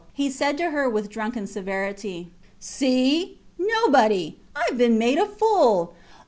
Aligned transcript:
He 0.13 0.31
said 0.31 0.57
to 0.57 0.71
her 0.71 0.89
with 0.89 1.11
drunken 1.11 1.45
severity 1.45 2.31
See? 2.59 3.37
Nobody. 3.59 4.39
Ive 4.55 4.75
been 4.75 4.97
made 4.97 5.19
a 5.19 5.27
fool! 5.27 5.93